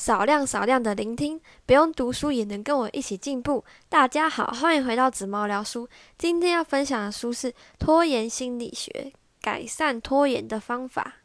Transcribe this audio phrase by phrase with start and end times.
[0.00, 3.62] 少量少量的聆听，不用读书也能跟我一起进步。
[3.90, 5.86] 大家好，欢迎回到紫猫聊书。
[6.16, 11.16] 今天要分享的书是《拖延心理学：改善拖延的方法》。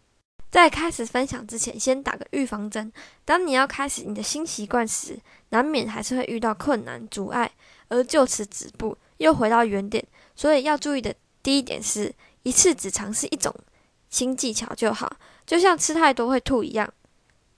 [0.52, 2.92] 在开始分享之前，先打个预防针。
[3.24, 5.17] 当你要开始你的新习惯时，
[5.51, 7.49] 难免还是会遇到困难、阻碍，
[7.87, 10.05] 而就此止步，又回到原点。
[10.35, 12.13] 所以要注意的第一点是，
[12.44, 13.55] 一次只尝试一种
[14.10, 15.15] 新技巧就好，
[15.46, 16.94] 就像吃太多会吐一样。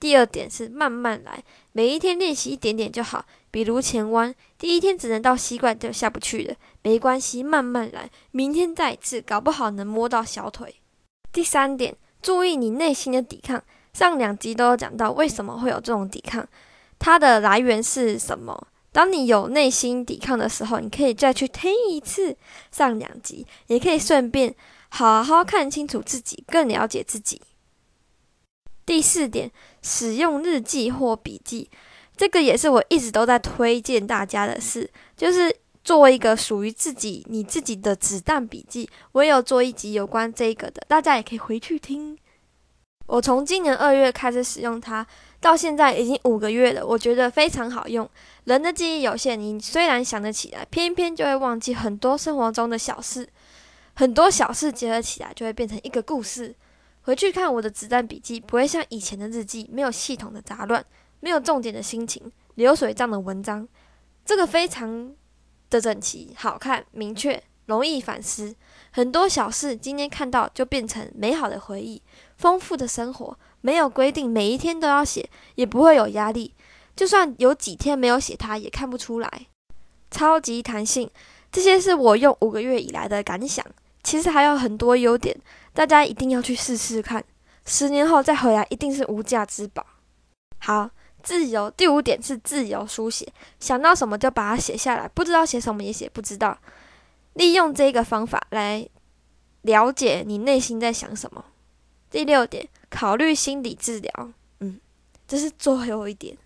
[0.00, 1.42] 第二点是慢慢来，
[1.72, 3.24] 每一天练习一点点就好。
[3.50, 10.76] 比如前弯，第一天只能到膝盖就下不去了，没关系，慢慢来，明天再一次，搞不好能摸到小腿。
[11.32, 13.62] 第三点，注意你内心的抵抗。
[13.94, 16.46] 上两集都有讲到为什么会有这种抵抗，
[16.98, 18.68] 它的来源是什么？
[18.92, 22.36] 当你有内心抵抗的时候，你可以再去听一次
[22.70, 24.54] 上两集，也可以顺便
[24.90, 27.40] 好好看清楚自己，更了解自己。
[28.88, 29.50] 第四点，
[29.82, 31.68] 使用日记或笔记，
[32.16, 35.54] 这个也是我一直都在推荐大家的事，就是
[35.84, 38.88] 做一个属于自己、你自己的子弹笔记。
[39.12, 42.16] 我也有做一集有关这个的，大家也可以回去听。
[43.08, 45.06] 我从今年二月开始使用它，
[45.38, 48.08] 到现在已经五个月了，我觉得非常好用。
[48.44, 53.28] 人的记忆有限，你虽然想得起来，偏偏就会忘记很多生活中的小事，
[53.96, 56.54] 很多小事结合起来就会变成一个故事。
[57.08, 60.84] 回去看我的子弹笔记，不会像以前的日记，没有系统的杂乱，
[61.20, 63.66] 没有重点的心情，流水账的文章。
[64.26, 65.10] 这个非常
[65.70, 68.54] 的整齐、好看、明确，容易反思。
[68.90, 72.02] 很多小事今天看到就变成美好的回忆。
[72.36, 76.52] 丰富的生活没有规定每一天都要写，也不会有压力。
[76.94, 79.46] 就算有几天没有写，它也看不出来。
[80.10, 81.10] 超级弹性，
[81.50, 83.64] 这些是我用五个月以来的感想。
[84.02, 85.34] 其实还有很多优点。
[85.72, 87.24] 大家一定要去试试看，
[87.64, 89.86] 十年后再回来一定是无价之宝。
[90.58, 90.90] 好，
[91.22, 96.58] 自由第五点是自由书写，想到什么就把它写下来，不知道写什么也写不知道。
[97.34, 98.88] 利用这个方法来
[99.62, 101.44] 了解你内心在想什么。
[102.10, 104.80] 第六点，考虑心理治疗，嗯，
[105.28, 106.36] 这是最后一点。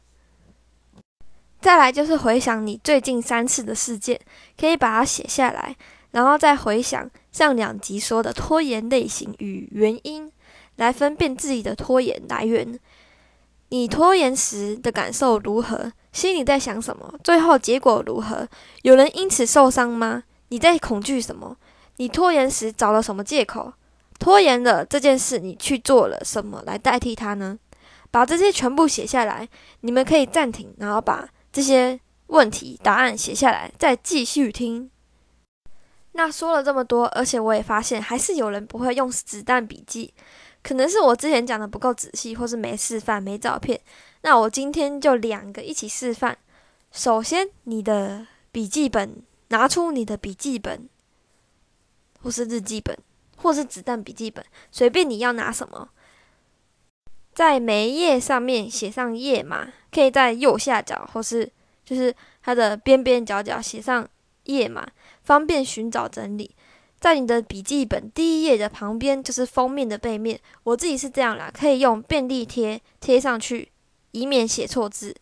[1.60, 4.20] 再来就是回想你最近三次的事件，
[4.58, 5.76] 可以把它写下来。
[6.12, 10.30] 然后再回想上两集说的拖延类型与原因，
[10.76, 12.78] 来分辨自己的拖延来源。
[13.70, 15.92] 你拖延时的感受如何？
[16.12, 17.14] 心里在想什么？
[17.24, 18.46] 最后结果如何？
[18.82, 20.22] 有人因此受伤吗？
[20.48, 21.56] 你在恐惧什么？
[21.96, 23.72] 你拖延时找了什么借口？
[24.18, 27.58] 拖延了这件事，你去做了什么来代替它呢？
[28.10, 29.48] 把这些全部写下来。
[29.80, 34.90] 你们可以暂停，然后把这些问题答案写下来，再继续听。
[36.12, 40.12] 那说了这么多，而且我也发现还是有人不会用子弹笔记，
[40.62, 43.80] 可能是我之前讲的不够仔细，或是没示范、没照片。
[44.20, 46.36] 那我今天就两个一起示范。
[46.90, 50.88] 首先，你的笔记本，拿出你的笔记本，
[52.22, 52.96] 或是日记本，
[53.38, 55.88] 或是子弹笔记本，随便你要拿什么，
[57.32, 61.50] 在每一页上面写上页码，可以在右下角，或是
[61.86, 64.06] 就是它的边边角角写上
[64.44, 64.86] 页码。
[65.22, 66.54] 方便寻找整理，
[67.00, 70.38] 在你的笔记本第一页的旁边就是封面的背面。
[70.64, 73.68] 我自己是这样啦，可以用便利贴贴上去，
[74.12, 75.14] 以免写错字。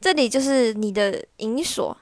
[0.00, 1.96] 这里就是你的引锁，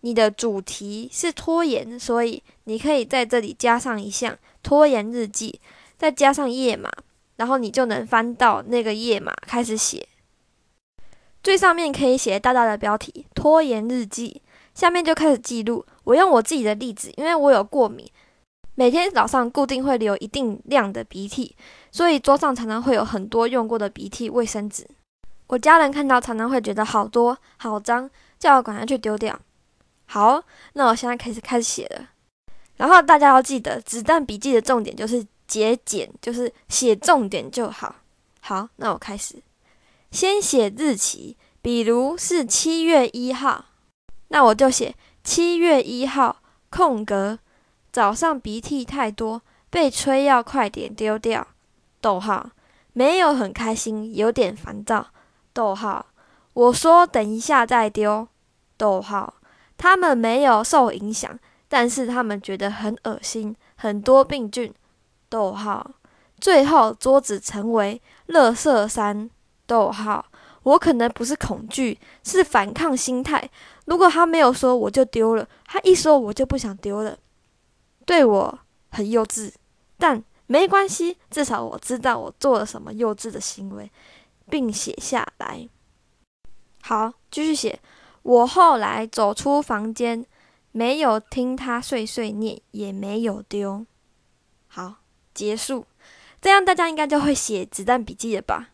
[0.00, 5.60] 你的主题是拖延，所以你可以在这里加上一项拖延日记，
[5.96, 6.90] 再加上页码，
[7.36, 10.08] 然后你就能翻到那个页码开始写。
[11.42, 14.42] 最上面可以写大大的标题“拖延日记”。
[14.76, 15.84] 下面就开始记录。
[16.04, 18.06] 我用我自己的例子，因为我有过敏，
[18.74, 21.56] 每天早上固定会流一定量的鼻涕，
[21.90, 24.86] 所以桌上常常会有很多用过的鼻涕卫生纸。
[25.46, 29.40] 我家人看到常常会觉得好多好脏，叫我赶快去丢掉。
[30.04, 30.42] 好，
[30.74, 32.10] 那我现在开始开始写了。
[32.76, 37.96] 然后大家要记得，子弹笔记的重点就是节俭，就是写重点就好。
[38.40, 39.36] 好，那我开始，
[40.10, 43.64] 先写日期，比如是七月一号。
[44.28, 46.36] 那我就写七月一号
[46.70, 47.38] 空格，
[47.92, 51.46] 早上鼻涕太多，被催要快点丢掉。
[52.00, 52.50] 逗号，
[52.92, 55.08] 没有很开心，有点烦躁。
[55.52, 56.06] 逗号，
[56.52, 58.28] 我说等一下再丢。
[58.76, 59.34] 逗号，
[59.78, 61.38] 他们没有受影响，
[61.68, 64.74] 但是他们觉得很恶心，很多病菌。
[65.28, 65.92] 逗号，
[66.40, 69.30] 最后桌子成为垃圾山。
[69.66, 70.26] 逗号。
[70.62, 73.48] 我可能不是恐惧，是反抗心态。
[73.86, 77.18] 如果他没有说，我就丢了；他一说，我就不想丢了。
[78.04, 78.58] 对我
[78.90, 79.52] 很幼稚，
[79.98, 83.90] 但没关系，至少我知道我做了什么幼稚的行为，
[84.48, 85.68] 并写下来。
[86.82, 87.80] 好，继续写。
[88.22, 90.26] 我后来走出房间，
[90.72, 93.86] 没有听他碎碎念，也没有丢。
[94.68, 94.96] 好，
[95.32, 95.86] 结束。
[96.40, 98.70] 这样大家应该就会写子弹笔记了吧？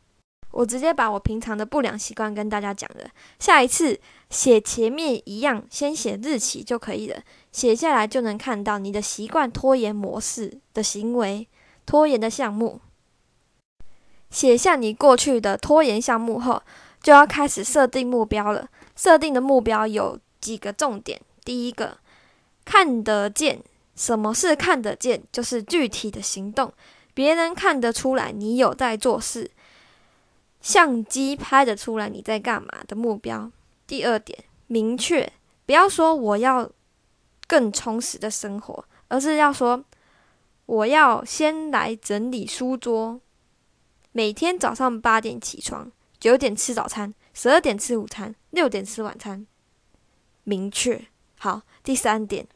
[0.52, 3.10] 我直接把我平常的不良习惯跟大家讲了。
[3.38, 3.98] 下一次
[4.30, 7.20] 写前面一样，先写日期就可以了。
[7.50, 11.48] 写下来就能看到你的习惯拖延模式的行为，
[11.84, 12.80] 拖延的项目。
[14.30, 16.62] 写下你过去的拖延项目后，
[17.02, 18.68] 就要开始设定目标了。
[18.94, 21.98] 设定的目标有几个重点：第一个，
[22.64, 23.62] 看得见。
[23.94, 25.22] 什么是看得见？
[25.30, 26.72] 就是具体的行动，
[27.12, 29.50] 别人看得出来你有在做事。
[30.62, 33.50] 相机拍得出来你在干嘛的目标。
[33.86, 35.30] 第二点，明确，
[35.66, 36.70] 不要说我要
[37.46, 39.84] 更充实的生活，而是要说
[40.64, 43.20] 我要先来整理书桌。
[44.12, 49.46] 每天早上八点起床，九点吃早餐，十二点吃午餐，六点吃晚餐。
[50.44, 51.06] 明确。
[51.38, 52.46] 好，第三点，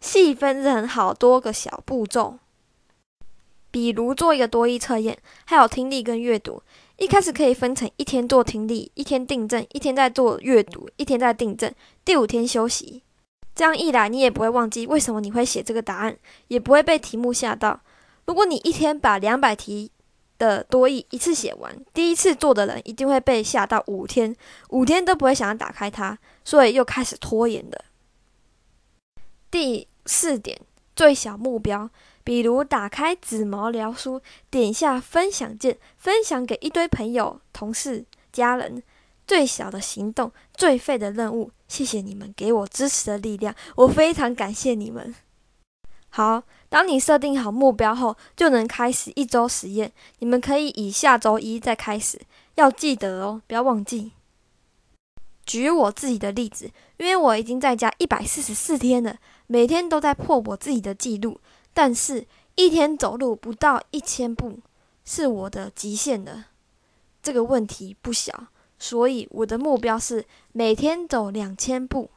[0.00, 2.38] 细分成好多个小步骤，
[3.70, 6.62] 比如做一个多义测验，还有听力跟阅读。
[6.96, 11.72] 一开始可以分成一天做听力，一天订正，一天在做阅读，一天在订正，
[12.04, 13.02] 第五天休息。
[13.54, 16.16] 这样一来，你也不会忘记为什么你会写这个答案，
[16.48, 17.80] 也不会被题目吓到。
[18.26, 19.90] 如果你一天把两百题
[20.38, 24.34] 的多义一次写完，第一次做的人一定会被吓到五天，
[24.70, 27.84] 五天都不会想要打开它，所以又开始拖延的。
[29.50, 30.60] 第四点，
[30.94, 31.90] 最小目标。
[32.24, 38.82] 比如打开紫毛聊书，点下分享键，分享给一堆朋友、同事、家人。
[39.26, 41.50] 最小的行动，最废的任务。
[41.66, 45.14] 谢谢你们给我支持的力量，我非常感谢你们。
[46.10, 49.90] 好，当你设定好目标后，就能开始一周实验。
[50.18, 52.20] 你们可以以下周一再开始，
[52.56, 54.12] 要记得哦，不要忘记。
[55.46, 59.16] 举我自己的例子，因为我已经在家一百四十四天了，
[59.46, 61.40] 每天都在破我自己的记录。
[61.74, 64.60] 但是，一天走路不到一千步
[65.04, 66.44] 是我的极限的。
[67.20, 68.46] 这个问题不小，
[68.78, 72.10] 所以我的目标是每天走两千步。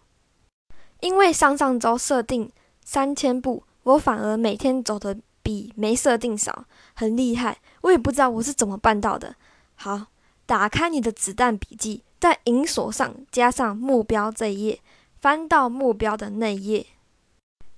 [1.00, 2.52] 因为上上周设定
[2.84, 7.60] 三千步，我反而每天走的比没设定少，很厉害。
[7.82, 9.36] 我也不知道我是怎么办到的。
[9.76, 10.08] 好，
[10.46, 14.80] 打开你的子弹笔记，在银锁上加上目标这一页，
[15.20, 16.86] 翻到目标的那一页。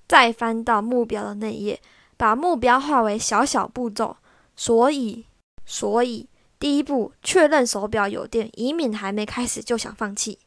[0.10, 1.80] 再翻到目标的那页，
[2.18, 4.18] 把目标化为小小步骤。
[4.56, 5.28] 所以，
[5.66, 6.28] 所以
[6.58, 10.40] 第一步，确认手表有电，以免还没开始就想放弃。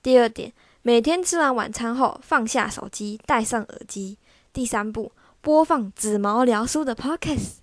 [0.00, 4.16] 第二点，每天吃完晚餐后放下手机，戴上耳机。
[4.52, 5.10] 第三步，
[5.40, 7.56] 播放紫毛聊书的 Podcast。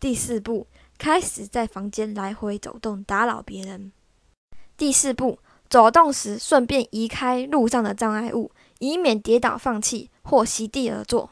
[0.00, 0.66] 第四步，
[0.98, 3.92] 开始在房间来回走动，打扰别人。
[4.76, 5.38] 第四步，
[5.70, 8.50] 走动时顺便移开路上的障碍物。
[8.78, 11.30] 以免跌倒放弃或席地而坐。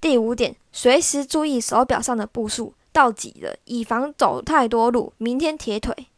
[0.00, 6.08] 第五点，随时注意手表上的步数到几了，以防走太多路，明天铁腿。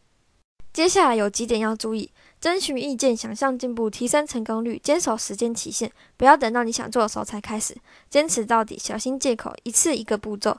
[0.72, 2.10] 接下来有几点要注意：
[2.40, 7.76] 征询意见，想象进步，提升成功率，坚守时间期限，不要等到你想做的时候才开始，
[8.10, 10.58] 坚持到底，小心借口，一次一个步骤，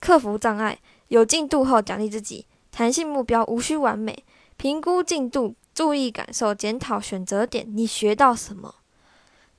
[0.00, 0.78] 克服障碍，
[1.08, 4.24] 有进度后奖励自己，弹性目标，无需完美，
[4.56, 8.74] 评估进度，注意感受，检讨选择点，你学到什么？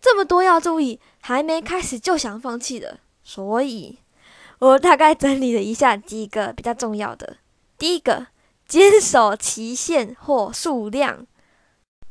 [0.06, 3.98] 这么多要注意，还没开始就想放弃的，所以
[4.60, 7.38] 我大概整理了一下几个比较重要的。
[7.80, 8.28] 第一个，
[8.68, 11.26] 坚守期限或数量，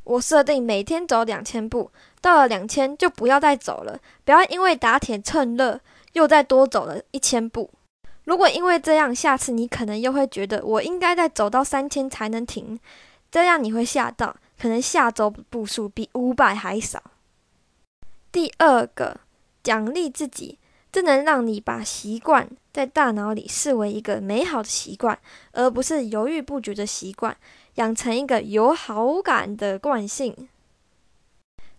[0.03, 5.81] 我设定每天走两千步，到了两千就不要再走了，不要因为打铁趁热
[6.15, 7.71] 又再多走了一千步。
[8.25, 12.77] 如果因为这样，下次你可能又会觉得我应该再走到三千才能停，
[13.31, 17.01] 这样你会吓到，可能下周步数比五百还少。
[18.35, 19.21] 第二个，
[19.63, 20.59] 奖励自己，
[20.91, 25.17] 这能让你把习惯在大脑里视为一个美好的习惯，
[25.53, 27.37] 而不是犹豫不决的习惯，
[27.77, 30.49] 养成一个有好感的惯性。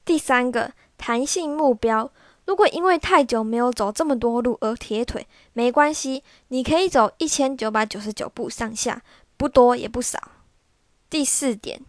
[0.06, 2.10] 第三个，弹性目标，
[2.46, 9.02] 如果因为太久没有走这么多路而铁腿，没关系，你可以走一千九百九十九步上下，
[9.36, 10.32] 不多也不少。
[11.10, 11.82] 第四点，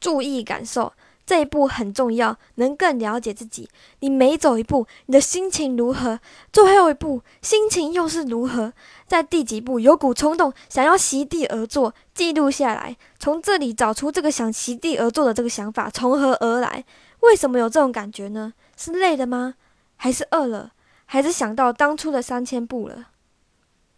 [0.00, 0.92] 注意感受。
[1.30, 3.68] 这一步很重要，能更了解自己。
[4.00, 6.18] 你每走一步，你的心情如何？
[6.52, 8.72] 最后一步，心情又是如何？
[9.06, 12.96] 在第几步有股冲动，想要席地而坐，记录下来。
[13.20, 16.84] 从这里找出这个想席地而坐的这个想法从何而来？
[17.20, 18.52] 为什么有这种感觉呢？
[18.76, 19.54] 是累的吗？
[19.94, 20.72] 还是饿了？
[21.06, 23.10] 还是想到当初的三千步了？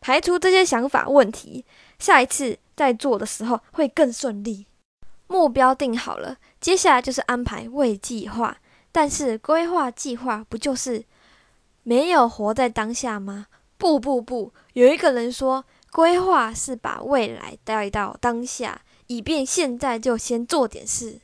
[0.02, 1.64] 排除这些想法问题，
[1.98, 4.66] 下一次在做的时候会更顺利。
[5.28, 8.56] 目标定好了，接下来就是安排未计划。
[8.94, 11.04] 但是规划计划不就是
[11.82, 13.46] 没有活在当下吗？
[13.78, 21.20] 不不不，有一个人说，规划是把未来带到当下，以便现在就先做点事。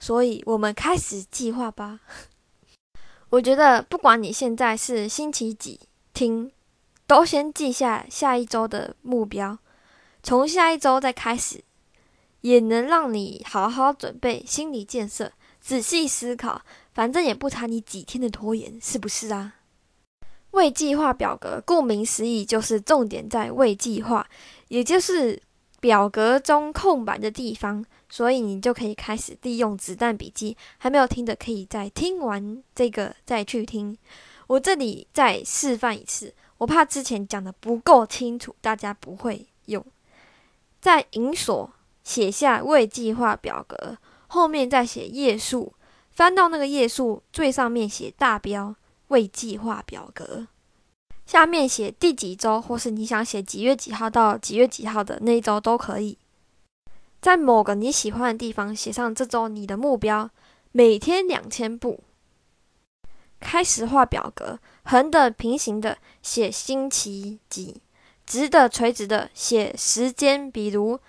[0.00, 2.00] 所以，我们开始计划吧。
[3.28, 5.78] 我觉得，不管你现在是星期几
[6.14, 6.50] 听，
[7.06, 9.58] 都先记下下一周的目标，
[10.22, 11.62] 从下一周再开始，
[12.40, 16.62] 也能让你好好准备心理建设，仔细思考。
[16.92, 19.54] 反正也不差你几天的拖延，是不是啊？
[20.50, 24.26] 未计划表格，顾名思义，就是重点在未计划，
[24.68, 25.40] 也就是
[25.80, 27.84] 表格中空白的地方。
[28.12, 30.56] 所以你就可以开始利用子弹笔记。
[30.78, 33.96] 还没有听的，可以再听完这个再去听。
[34.48, 39.84] 我这里再示范一次，我怕之前讲的不够清楚，大家不会用。
[40.80, 41.70] 在银锁
[42.02, 45.74] 写下未计划表格，后面再写页数。
[46.10, 48.74] 翻到那个页数最上面写大标
[49.08, 50.46] 未计划表格，
[51.24, 56.18] 下面写第几周，或是你想写几月几号到几月几号的那一周都可以。
[57.22, 60.28] 在某个你喜欢的地方写上这周你的目标，
[60.72, 62.02] 每天两千步。
[63.38, 67.80] 开始画表格，横的、平行的写星期几，
[68.26, 71.00] 直的、垂直的写时间，比如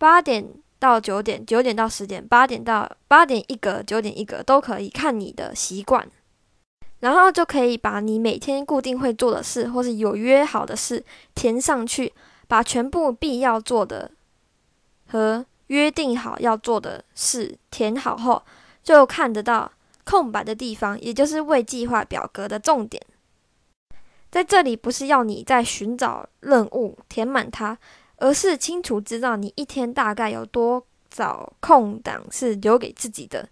[0.00, 0.48] 八点。
[0.80, 6.08] 到九点，九点到十点，八点到八点一格，九点一格都可以，看你的习惯。
[7.00, 11.04] 然后就可以把你每天固定会做的事，或是有约好的事
[11.34, 12.14] 填上去，
[12.48, 14.10] 把全部必要做的
[15.08, 18.42] 和约定好要做的事填好后，
[18.82, 19.70] 就看得到
[20.04, 23.02] 空白的地方，也就是未计划表格的重点。
[24.30, 27.76] 在这里不是要你在寻找任务填满它。
[28.20, 33.48] 而是清楚知道你一天大概有多少空档是留给自己的。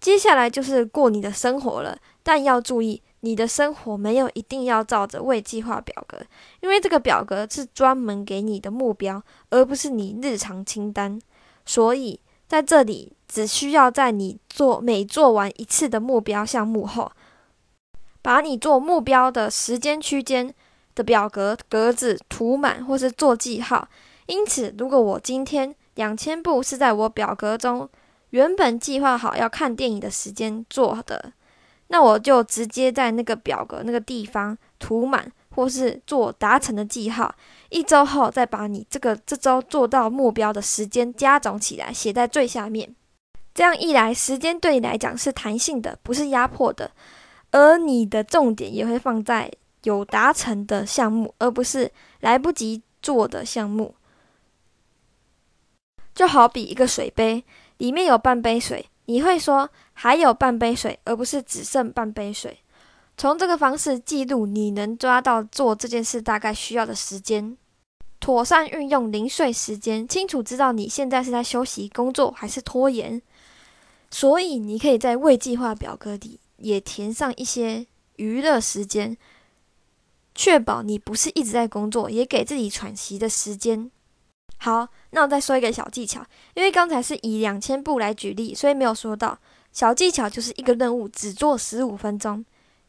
[0.00, 6.18] 接下来就是过你的生活了，但要注意，你的生活没有一定要照着未计划表格，
[6.60, 11.20] 因为这个表格是专门给你的目标，而不是你日常清单。
[11.66, 17.12] 所以在这里，只需要在你做每做完一次的目标项目后，
[18.22, 20.54] 把你做目标的时间区间。
[20.94, 23.88] 的表格格子涂满或是做记号，
[24.26, 27.88] 因此，如果我今天两千步是在我表格中
[28.30, 31.32] 原本计划好要看电影的时间做的，
[31.88, 37.34] 那我就直接在那个表格那个地方涂满或是做达成的记号。
[37.70, 42.94] 一周后再把你这个这周做到目标的时间加总起来写在最下面。
[43.52, 46.92] 这样一来，时间对你来讲是弹性的，不是压迫的，
[47.50, 49.50] 而你的重点也会放在。
[49.82, 53.94] 有达成的项目，而不是来不及做的项目。
[56.14, 57.44] 就好比一个水杯，
[57.78, 62.58] 里面有半杯水，你会说还有半杯水，而不是只剩半杯水。
[63.16, 67.56] 从这个方式记录你能抓到做这件事大概需要的时间，
[68.18, 73.20] 妥善运用零碎时间，清楚知道你现在是在休息、工作还是拖延。
[74.10, 79.16] 所以你可以在未计划表格里也填上一些娱乐时间。
[80.40, 83.90] 确保你不是一直在工作，也给自己喘息的时间。
[84.56, 89.38] 好，那我再说一个小技巧，因为刚才是以两千步来举例，所以没有说到
[89.70, 92.42] 小技巧，就是一个任务只做十五分钟。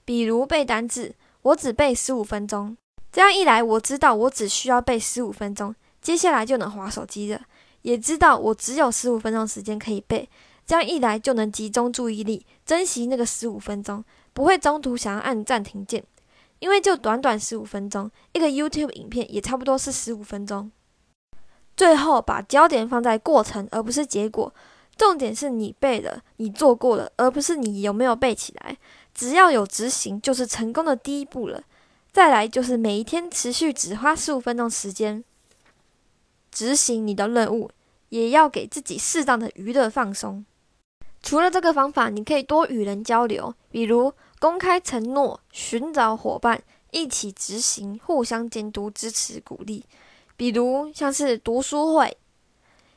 [0.05, 2.77] 比如背单字，我只背十五分钟。
[3.11, 7.41] 这样一来，我知道我只需要背十五分钟，接下来就能划手机了，
[7.81, 10.29] 也知道我只有十五分钟时间可以背。
[10.65, 16.01] 这样一来，就能集中注意力，珍惜那个十五分钟，不会中途想要按暂停键。
[16.61, 20.71] 因为就短短十五分钟，一个 YouTube 影片也差不多是十五分钟。
[21.75, 24.53] 最后把焦点放在过程，而不是结果。
[24.95, 28.77] 重点是你背了，你做过了，而不是你有没有背起来。
[29.15, 31.63] 只要有执行，就是成功的第一步了。
[32.11, 35.23] 再来就是每一天持续只花十五分钟时间
[36.51, 37.71] 执行你的任务，
[38.09, 40.45] 也要给自己适当的娱乐放松。
[41.23, 44.13] 除了这个方法，你可以多与人交流，比如。
[44.41, 49.85] 公开承诺，寻找伙伴，一起执行，互相监督、支持、鼓励。
[50.35, 52.17] 比如像是读书会，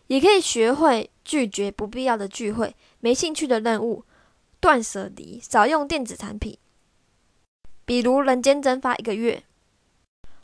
[0.06, 4.04] 也可以学会拒绝不必要的聚会、没兴趣的任务，
[4.58, 6.56] 断舍离，少用电子产品。
[7.84, 9.42] 比如人间蒸发一个月，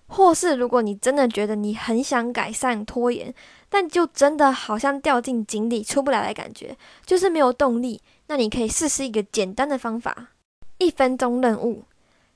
[0.06, 3.34] 或是如果你真的觉得你很想改善拖延，
[3.70, 6.76] 但就真的好像掉进井里出不来的感觉，
[7.06, 10.32] 就是没有动力，那你可以试试一个简单的方法。
[10.80, 11.84] 一分钟任务，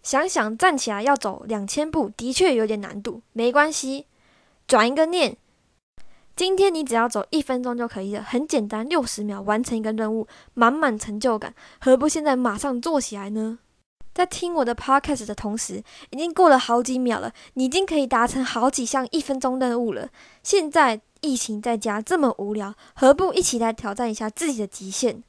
[0.03, 3.23] 想想站起来要走两千步，的确有点难度。
[3.33, 4.07] 没关系，
[4.69, 5.39] 转一个念，
[6.37, 13.59] 今天你只要走一分钟就可以了，很简单，六十秒完成一个任务，满满成就感，何不现在马上做起来呢？
[14.13, 20.11] 在听我的 podcast 的同时，已经过了好几秒了，你已经可以达成好几项一分钟任务了。
[20.43, 25.25] 现在疫情在家这么无聊，何不一起来挑战一下自己的极限？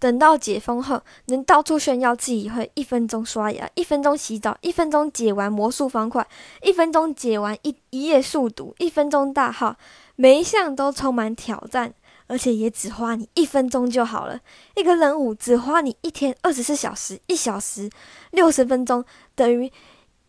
[0.00, 6.26] 等到解封后，能到处炫耀自己会一分钟刷牙、一分钟洗澡、一分钟解完魔术方块、
[6.62, 9.76] 一分钟解完一一页速读、一分钟大号，
[10.16, 11.92] 每一项都充满挑战，
[12.28, 14.40] 而且也只花你一分钟就好了。
[14.74, 17.90] 一个任务只花你一天二十四小时，一小时
[18.30, 19.04] 六十分钟，
[19.34, 19.70] 等于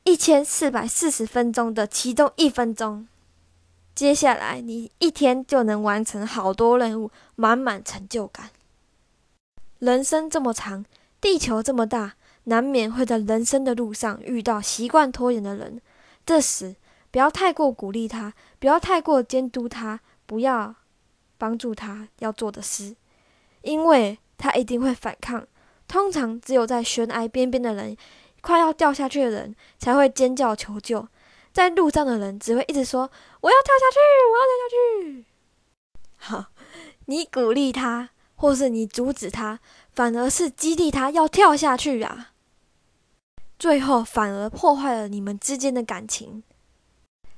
[0.04, 3.08] 一千四百四十分钟的其中一分钟。
[3.96, 8.50] 接下来你一天就能完成好多任务，满满成就感。
[9.82, 10.86] 人生这么长，
[11.20, 15.82] 地球这么大，难免会在人生的路上遇到习惯拖延的人。
[16.24, 16.76] 这时，
[17.10, 20.76] 不要太过鼓励他，不要太过监督他，不要
[21.40, 22.96] 帮助他要做的事，
[23.64, 25.48] 因为他一定会反抗。
[25.88, 27.98] 通常只有在悬崖边边的人，
[28.42, 31.08] 快要掉下去的人，才会尖叫求救。
[31.52, 33.10] 在路上的人只会一直说
[33.42, 33.98] ：“我要跳下去，
[34.30, 35.26] 我要跳下去。”
[36.18, 36.52] 好，
[37.06, 38.12] 你鼓励他。
[38.42, 39.60] 或是你阻止他，
[39.94, 42.32] 反而是激励他要跳下去啊！
[43.60, 46.42] 最后反而破坏了你们之间的感情。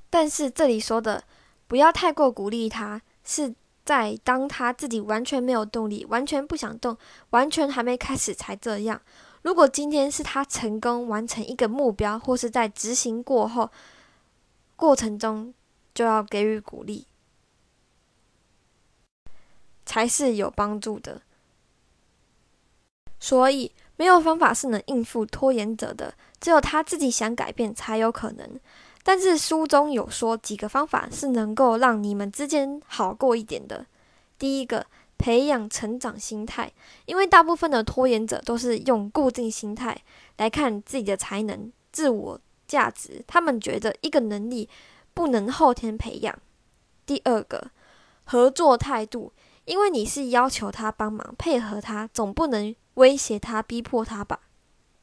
[0.10, 1.26] 但是这里说的
[1.68, 6.98] 不要太过鼓励他，是在当他自己完全没有动力、完全不想动、
[7.32, 9.02] 完全还没开始才这样。
[9.42, 13.70] 如果今天是他成功完成一个目标，或是在执行过后
[14.78, 15.54] 过程中，
[15.94, 17.06] 就要给予鼓励。
[19.86, 21.22] 才是有帮助的，
[23.20, 28.60] 所以没有方法是能应付拖延者的，只有他自己想改变才有可能。
[29.04, 33.86] 但是书中有说几个方法是能够让你们之间好过一点的。
[34.40, 34.88] 第一个，
[35.18, 36.72] 培养成长心态，
[37.06, 40.02] 因为大部分的拖延者都是用固定心态
[40.38, 44.70] 来看自己的才能、自我价值，他们觉得一个能力
[45.14, 46.40] 不能后天培养。
[47.06, 47.72] 第二个，
[48.24, 49.34] 合作态度。
[49.66, 54.40] 因为你是要求他帮忙配合他，总不能威胁他、逼迫他吧？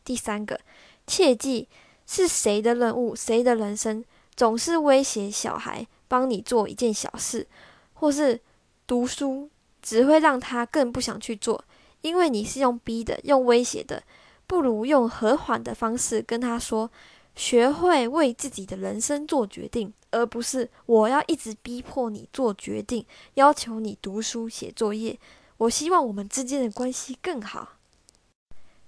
[0.04, 0.60] 第三个，
[1.06, 1.68] 切记
[2.06, 7.46] 是谁的任务、谁的人生，总是威胁小孩帮你做一件小事，
[7.94, 8.40] 或是
[8.86, 9.48] 读书，
[9.80, 11.64] 只会让他更不想去做。
[12.02, 14.02] 因为你是用逼的、用威胁的，
[14.46, 16.90] 不如用和缓的方式跟他说。
[17.34, 25.18] 学会为自己的人生做决定，而不是我要一直逼迫你做决定，要求你读书写作业。
[25.56, 27.76] 我希望我们之间的关系更好。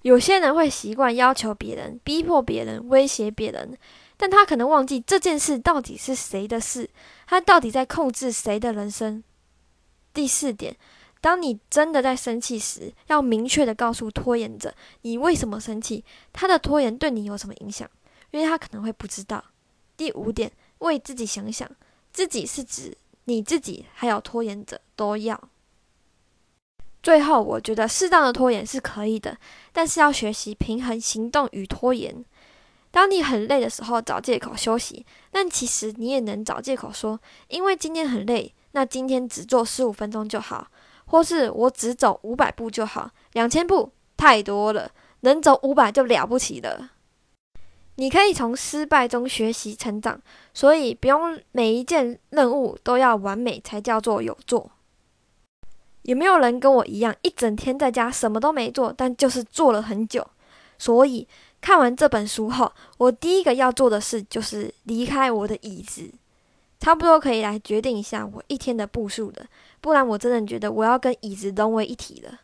[0.02, 3.78] 有些人会习惯要求别人、逼迫别人、威胁别人，
[4.16, 6.90] 但他可能忘记这件事到底是谁的事，
[7.26, 9.22] 他到底在控制谁的人生。
[10.12, 10.76] 第四点，
[11.20, 17.88] 当你真的在生气时，要明确的告诉拖延者你为什么生气，他的拖延对你有什么影响。
[18.32, 19.42] 因为他可能会不知道。
[19.96, 21.70] 第五点，为自己想想，
[22.12, 25.40] 自己是指你自己，还有拖延者都要。
[27.02, 29.36] 最后，我觉得适当的拖延是可以的，
[29.72, 32.24] 但是要学习平衡行动与拖延。
[32.90, 37.18] 当你很累的时候，找借口休息，但其实你也能找借口说，
[37.48, 40.68] 因为今天很累，那今天只做十五分钟就好，
[41.06, 44.90] 或是我只走五百步就好，两千步太多了，
[45.20, 46.91] 能走五百就了不起了。
[47.96, 50.20] 你可以从失败中学习成长，
[50.54, 54.70] 所以不用每一件任务都要完美才叫做有做。
[56.02, 60.26] 有没有人跟我一样，一整天在家什么都没做，但就是做了很久？
[60.78, 61.28] 所以
[61.60, 66.10] 看完这本书后，我第一个要做的事就是离开我的椅子，
[66.80, 69.46] 差不多可以来决定一下我一天的步数了，
[69.80, 72.40] 不然我真的觉得我要跟椅子融为一体了。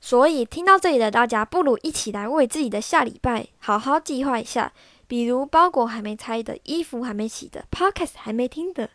[0.00, 4.72] 所以听到这里的大家，不如一起来为自己的下礼拜好好计划一下。
[5.06, 8.90] 比如包裹还没拆的，衣服还没洗的，podcast 还没听的。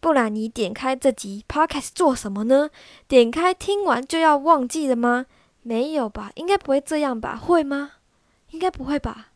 [0.00, 2.70] 不然你点开这集 podcast 做什么呢？
[3.06, 5.26] 点开听完就要忘记了吗？
[5.62, 7.36] 没有吧，应该不会这样吧？
[7.36, 7.92] 会吗？
[8.50, 9.28] 应该不会吧。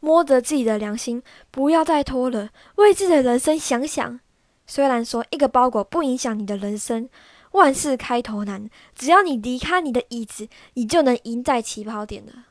[0.00, 4.20] 摸着自己的良心，不要再拖了，为自己的人生想想。
[4.66, 7.08] 虽然说一个包裹不影响你的人生。
[7.54, 12.46] 万事开头难，只要你离开你的椅子，你就能赢在起跑点了。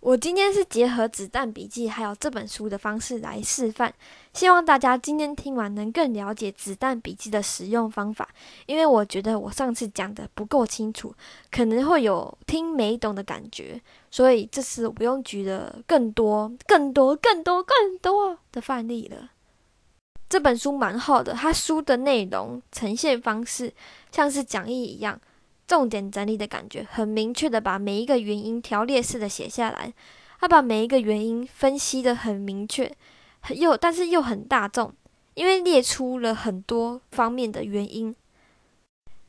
[0.00, 3.94] 我今天是结合子弹笔记还有这本书的方式来示范，
[4.34, 8.28] 希望大家今天听完能更了解子弹笔记的使用方法。
[8.66, 11.14] 因为我觉得我上次讲的不够清楚，
[11.50, 19.30] 可能会有听没懂的感觉，所以这次我不用举的更多、更多、更多、更多的范例了。
[20.34, 23.72] 这本书蛮厚的，它书的内容呈现方式
[24.10, 25.16] 像是讲义一样，
[25.64, 29.94] 重点整理的感觉很明确的把每一个原因条列式的写下来。
[30.40, 32.92] 他把每一个原因分析的很明确，
[33.50, 34.92] 又但是又很大众，
[35.34, 38.12] 因为列出了很多方面的原因，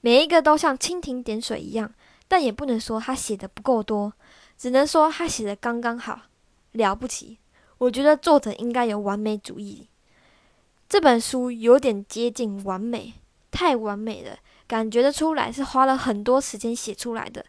[0.01, 1.93] 每一个都像蜻蜓点水一样，
[2.27, 4.11] 但也不能说他写的不够多，
[4.57, 6.21] 只能说他写的刚刚好，
[6.71, 7.37] 了不起。
[7.77, 9.87] 我觉得作者应该有完美主义。
[10.87, 13.13] 这本书有点接近完美，
[13.49, 17.43] 太完美了，感觉得出来是花了很多时间写出来的，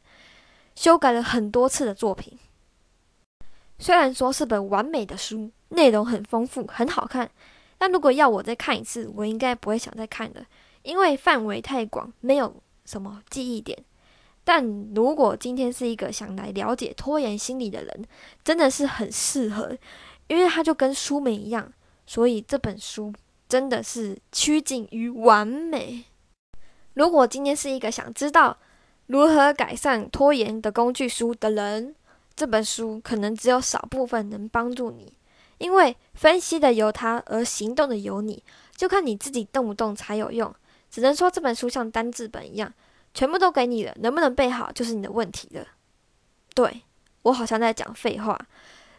[0.74, 2.38] 修改了很多次的作品。
[3.78, 7.30] 虽然说是本完美的书，内容很丰富，很好看，
[7.76, 10.44] 但如果要我再看一次，我应该不会想再看的，
[10.82, 13.78] 因为范围太广，没有什么记忆点。
[14.44, 18.04] 但如果今天是一个想来了解拖延心理的人，
[18.42, 19.76] 真的是很适合，
[20.28, 21.70] 因为它就跟书名一样，
[22.06, 23.12] 所以这本书。
[23.56, 26.04] 真的是趋近于完美。
[26.92, 28.54] 如果今天是一个想知道
[29.06, 31.94] 如何改善拖延的工具书的人，
[32.34, 35.10] 这本书可能只有少部分能帮助你，
[35.56, 38.44] 因为分析的由他，而行动的由你，
[38.76, 40.54] 就看你自己动不动才有用。
[40.90, 42.70] 只能说这本书像单字本一样，
[43.14, 45.66] 全部都给你了，能不能背好就是你的问题了。
[46.54, 46.82] 对
[47.22, 48.38] 我好像在讲废话。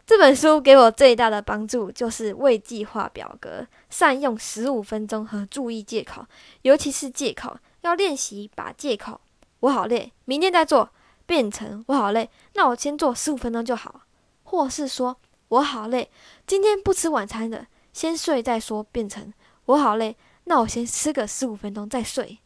[0.08, 6.26] 这本书给我最大的帮助就是未计划表格，善用十五分钟和注意借口，
[6.62, 9.20] 尤其是借口要练习把借口
[9.60, 10.90] “我好累，明天再做”
[11.28, 14.04] 变成“我好累，那我先做十五分钟就好”，
[14.44, 15.18] 或是说
[15.50, 16.10] “我好累，
[16.48, 19.34] 今天不吃晚餐的，先睡再说”变成
[19.68, 20.16] “我好累，
[20.46, 22.40] 那我先吃个十五分钟再睡”。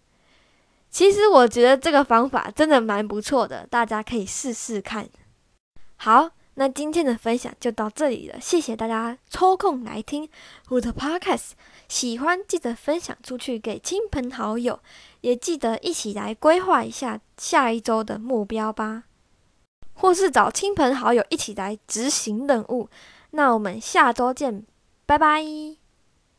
[0.90, 5.08] 其实我觉得这个方法真的蛮不错的，大家可以试试看。
[5.98, 6.32] 好。
[6.56, 10.30] 那今天的分享就到这里了，谢谢大家抽空来听
[10.70, 11.52] 我的 podcast，
[11.88, 14.80] 喜欢记得分享出去给亲朋好友，
[15.22, 19.04] 也记得一起来规划一下下一周的目标吧，
[19.94, 22.90] 或是找亲朋好友一起来执行任务。
[23.32, 24.66] 那我们下周见，
[25.06, 25.81] 拜拜。